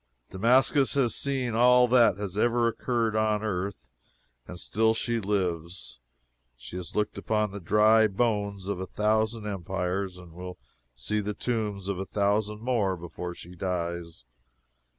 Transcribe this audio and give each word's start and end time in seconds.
Damascus 0.31 0.95
has 0.95 1.13
seen 1.13 1.53
all 1.53 1.87
that 1.89 2.17
has 2.17 2.35
ever 2.35 2.67
occurred 2.67 3.15
on 3.15 3.43
earth, 3.43 3.87
and 4.47 4.59
still 4.59 4.95
she 4.95 5.19
lives. 5.19 5.99
She 6.57 6.75
has 6.75 6.95
looked 6.95 7.19
upon 7.19 7.51
the 7.51 7.59
dry 7.59 8.07
bones 8.07 8.67
of 8.67 8.79
a 8.79 8.87
thousand 8.87 9.45
empires, 9.45 10.17
and 10.17 10.31
will 10.33 10.57
see 10.95 11.19
the 11.19 11.35
tombs 11.35 11.87
of 11.87 11.99
a 11.99 12.05
thousand 12.07 12.61
more 12.61 12.97
before 12.97 13.35
she 13.35 13.53
dies. 13.55 14.25